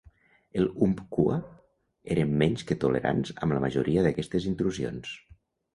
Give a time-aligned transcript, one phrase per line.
[0.61, 1.35] Els umpqua
[2.15, 5.19] eren menys que tolerants amb la majoria d'aquestes intrusions.